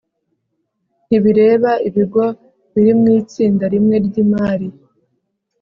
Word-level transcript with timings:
ntibireba 1.07 1.71
ibigo 1.87 2.23
biri 2.73 2.93
mu 2.99 3.07
itsinda 3.19 3.65
rimwe 3.73 3.95
ry 4.05 4.15
imari 4.23 4.67